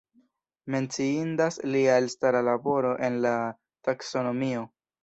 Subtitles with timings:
[0.75, 3.39] Menciindas lia elstara laboro en la
[3.91, 4.71] taksonomio.